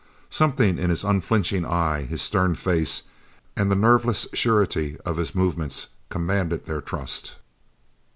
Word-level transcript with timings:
Something 0.31 0.79
in 0.79 0.89
his 0.89 1.03
unflinching 1.03 1.63
eye, 1.63 2.05
his 2.05 2.23
stern 2.23 2.55
face, 2.55 3.03
and 3.55 3.69
the 3.69 3.75
nerveless 3.75 4.25
surety 4.33 4.97
of 5.05 5.17
his 5.17 5.35
movements 5.35 5.89
commanded 6.09 6.65
their 6.65 6.81
trust. 6.81 7.35